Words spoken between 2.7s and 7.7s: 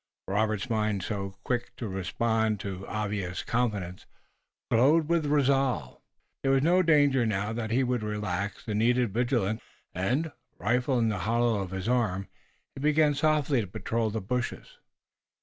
obvious confidence, glowed with resolve. There was no danger now that